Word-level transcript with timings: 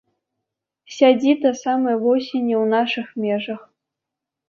Сядзі 0.95 1.31
да 1.45 1.53
самай 1.61 2.01
восені 2.07 2.55
ў 2.63 2.67
нашых 2.75 3.07
межах. 3.27 3.61